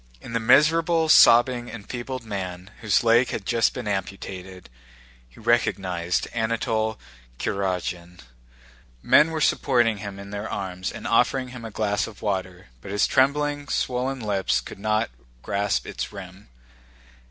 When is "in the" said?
0.19-0.39